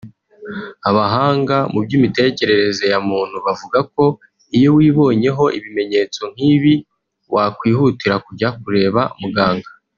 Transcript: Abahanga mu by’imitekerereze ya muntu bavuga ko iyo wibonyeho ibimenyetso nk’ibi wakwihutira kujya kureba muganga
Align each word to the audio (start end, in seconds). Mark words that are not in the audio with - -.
Abahanga 0.89 1.57
mu 1.73 1.79
by’imitekerereze 1.85 2.85
ya 2.93 2.99
muntu 3.09 3.35
bavuga 3.45 3.79
ko 3.93 4.03
iyo 4.57 4.69
wibonyeho 4.77 5.43
ibimenyetso 5.57 6.21
nk’ibi 6.33 6.73
wakwihutira 7.33 8.15
kujya 8.25 8.49
kureba 8.63 9.01
muganga 9.21 9.69